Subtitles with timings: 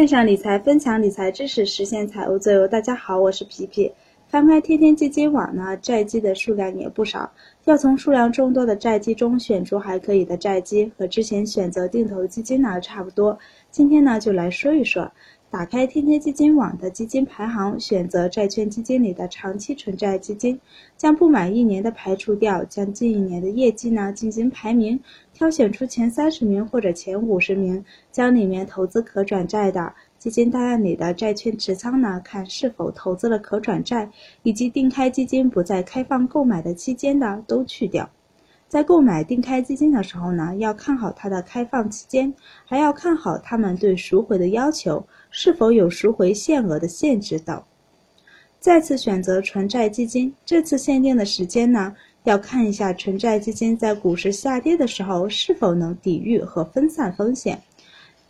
[0.00, 2.66] 线上理财，分享理财知识，实现财务自由。
[2.66, 3.92] 大家好，我是皮皮。
[4.30, 7.32] 翻开天天基金网呢，债基的数量也不少。
[7.64, 13.36] 要从数量众多的债基中选出还可以的债基，和之前选择定投基金呢差不多。
[13.72, 15.10] 今天呢，就来说一说。
[15.50, 20.60] 打开天天基金网的基金排行，选择债券基金里的长期纯债基金，
[20.96, 25.00] 将不满一年的排除掉，将近一年的业绩呢进行排名，
[25.34, 34.06] 挑选出前三十名或者前五十名，将里面投资可转债的基金档案里的债券持仓呢，看是否投资了可转债，
[34.42, 38.06] 以及定开基金不再开放购买的期间的都去掉。
[38.68, 42.34] 在购买定开基金的时候呢，要看好它的开放期间，
[42.66, 45.02] 还要看好他们对赎回的要求。
[45.30, 47.62] 是否有赎回限额的限制等？
[48.58, 51.96] 再次选择纯债基金，这次限定的时间呢？
[52.24, 57.58] 要看一下纯债基金在股市下跌的时候是否能抵御和分散风险。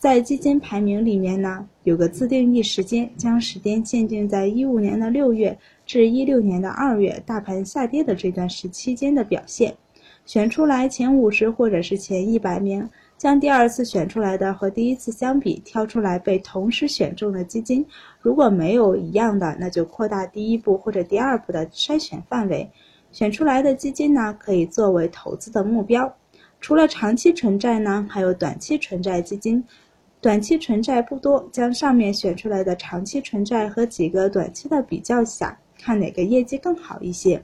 [0.01, 5.55] 在基金排名里面呢，有个自定义时间，将时间限定在一五年的六月
[5.85, 9.77] 至一六年的二月，大盘下跌的这段时期间的表现，
[10.25, 12.89] 选出来前五十或者是前一百名。
[13.19, 17.85] 将第二次选出来的和第一次相比，挑出来被同时选中的基金，
[18.23, 22.67] 如果没有一样的，那就扩大第一步或者第二步的筛选范围。
[23.13, 26.11] 选出来的基金呢，可以作为投资的目标。
[26.59, 29.63] 除了长期纯债呢，还有短期纯债基金。
[30.23, 37.43] 短期纯债不多，将上面选出来的长期纯债和几个短期的比较下，看哪个业绩更好一些。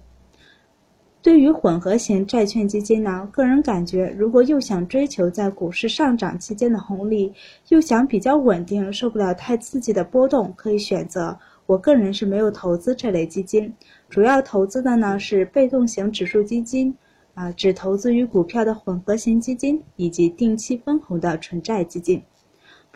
[1.22, 7.32] 对于混合型债券基金呢，个人感觉，如果又想追求在股市上涨期间的红利，
[7.69, 11.36] 又想比较稳定、受不了太刺激的波动，可以选择。
[11.64, 13.72] 我个人是没有投资这类基金，
[14.10, 16.94] 主要投资的呢是被动型指数基金，
[17.32, 22.22] 啊，只投资于股票的混合型基金以及定期分红的纯债基金。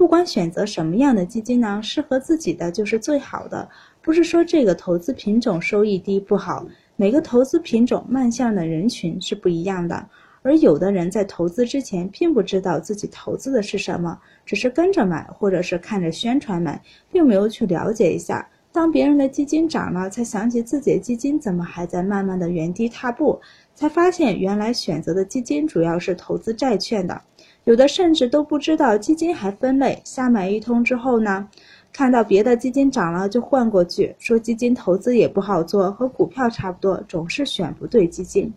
[0.01, 3.69] 不管选择什么样的基金呢，适合自己的就是最好的。
[4.01, 6.67] 不是说这个投资品种收益低不好。
[6.97, 10.09] 每个投资品种慢向的人群是不一样的，
[10.41, 16.81] 而有的人在投资之前并不知道自己投资的是什么，只是跟着买或者是看着宣传买，
[17.13, 18.49] 并没有去了解一下。
[18.73, 23.39] 当别人的基金涨了，才想起自己的基金怎么还在慢慢的原地踏步，
[23.75, 27.21] 才发现原来选择的基金主要是投资债券的，
[27.65, 31.49] 有的甚至都不知道基金还分类，瞎买一通之后呢？
[31.93, 38.53] 看到别的基金涨了就换过去，说基金投资也不好做，和股票差不多，总是选不对基金。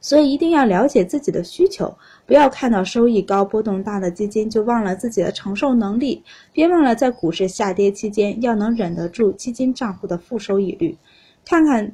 [0.00, 1.96] 所以一定要了解自己的需求，
[2.26, 6.22] 不要看到收益高、波动大的基金就忘了自己的承受能力。
[6.52, 10.94] 别忘了在股市下跌期间要能忍得住基金账户的负收益率。
[11.46, 11.90] 看看，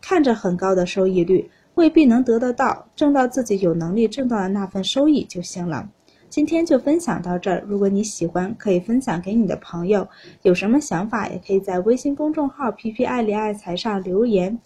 [0.00, 5.88] 看着很高的收益率，未必能得得到，挣到自己有能力挣到的那份收益就行了。
[6.28, 7.64] 今天就分享到这儿。
[7.66, 10.06] 如果你喜欢，可以分享给你的朋友。
[10.42, 14.58] 有什么想法，也可以在微信公众号“皮皮爱理爱财”上留言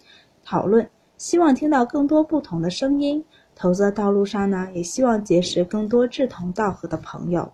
[0.42, 0.90] 讨论。
[1.16, 3.24] 希望听到更多不同的声音。
[3.54, 7.52] 投资的道路上呢，也希望结识更多志同道合的朋友。